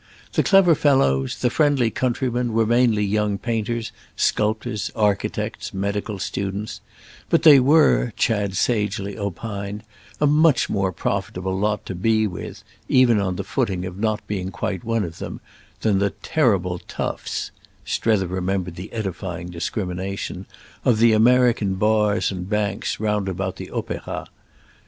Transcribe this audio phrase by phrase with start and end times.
[0.33, 6.81] The clever fellows, the friendly countrymen were mainly young painters, sculptors, architects, medical students;
[7.29, 9.83] but they were, Chad sagely opined,
[10.19, 14.83] a much more profitable lot to be with—even on the footing of not being quite
[14.83, 17.51] one of them—than the "terrible toughs"
[17.85, 20.47] (Strether remembered the edifying discrimination)
[20.83, 24.25] of the American bars and banks roundabout the Opéra.